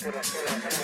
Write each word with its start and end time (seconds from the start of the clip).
Gracias. 0.00 0.74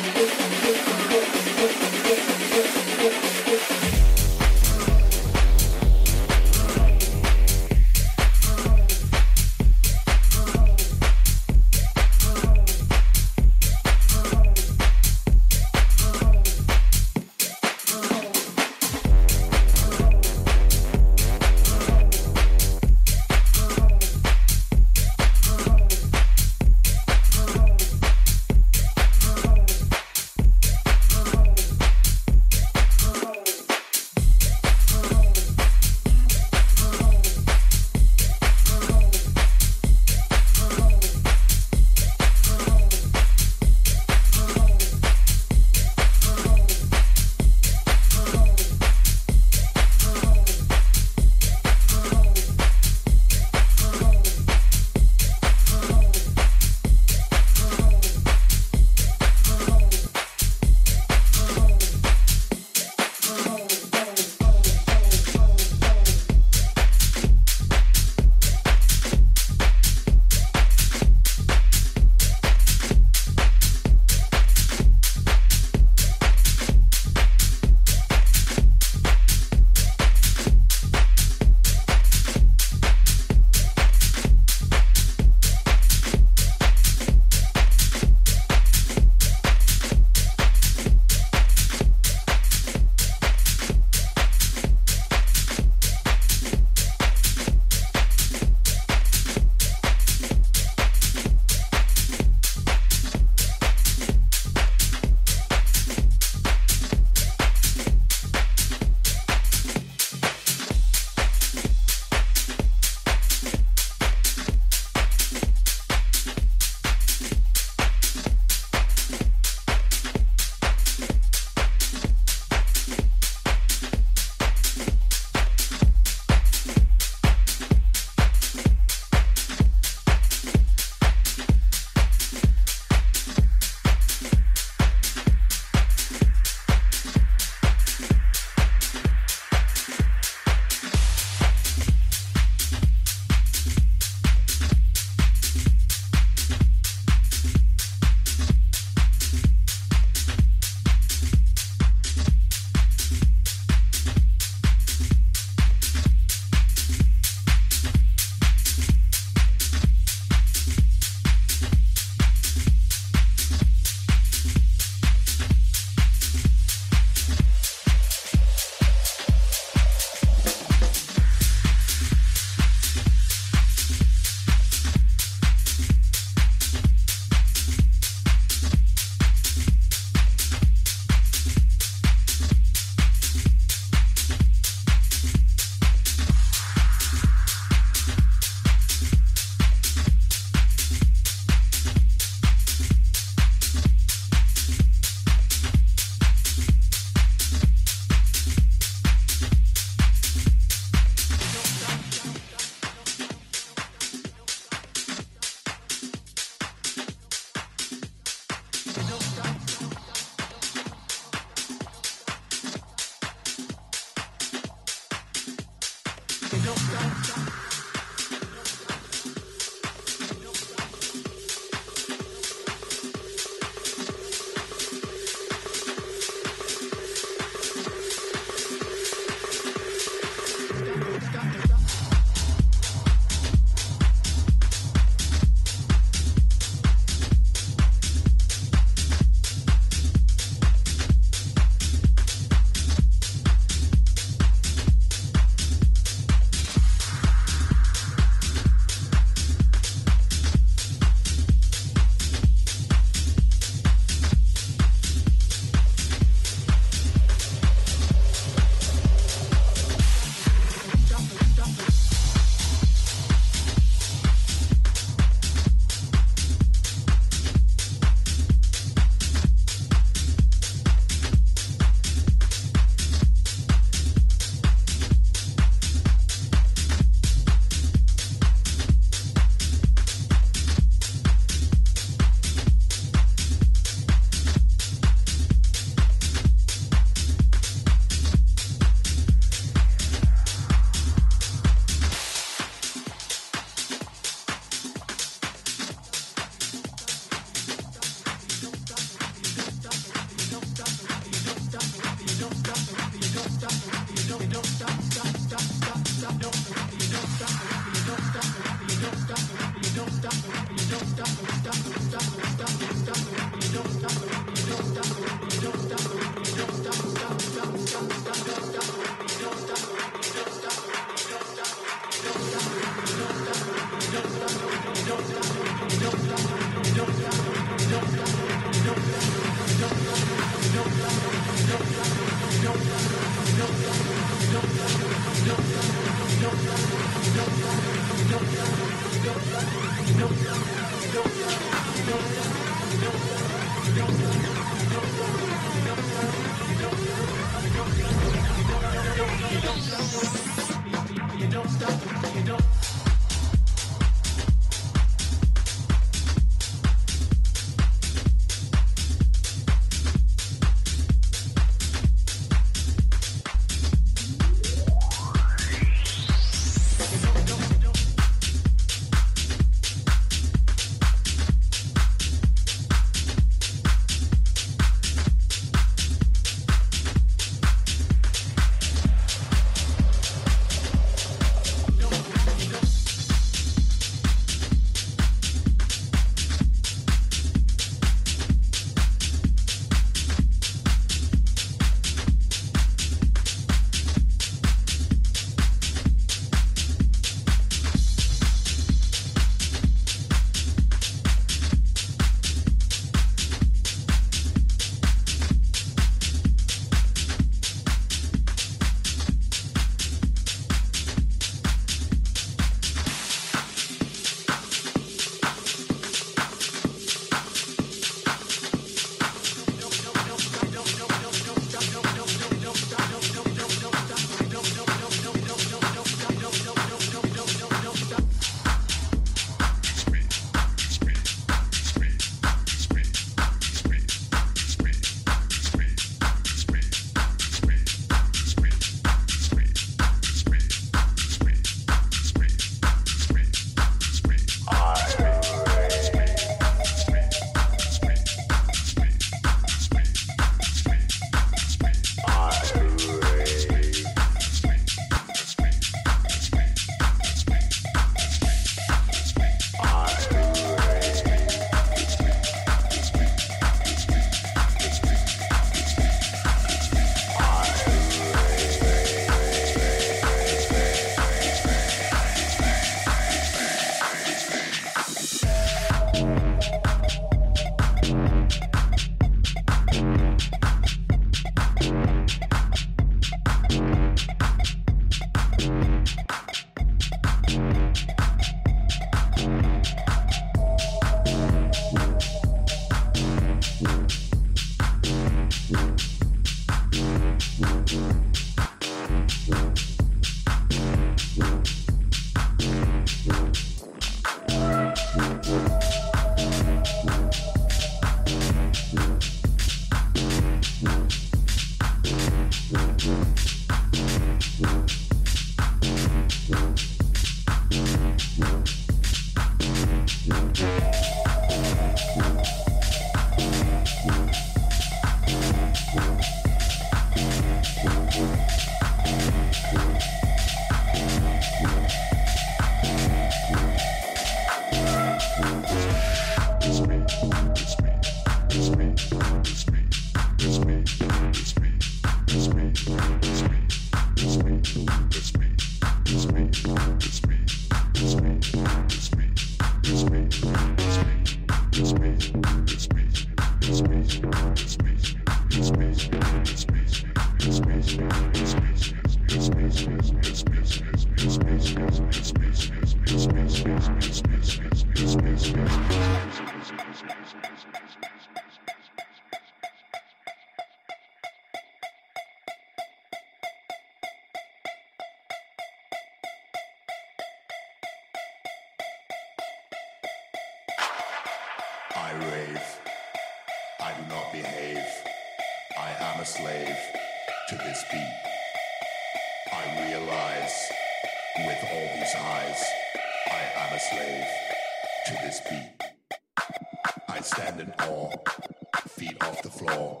feet 598.88 599.22
off 599.24 599.42
the 599.42 599.48
floor. 599.48 600.00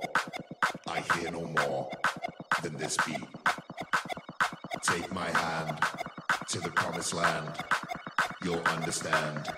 I 0.86 1.00
hear 1.14 1.30
no 1.30 1.44
more 1.46 1.90
than 2.62 2.76
this 2.76 2.96
beat. 3.06 3.24
Take 4.82 5.12
my 5.12 5.30
hand 5.30 5.78
to 6.48 6.60
the 6.60 6.70
promised 6.70 7.14
land. 7.14 7.52
You'll 8.44 8.62
understand. 8.76 9.48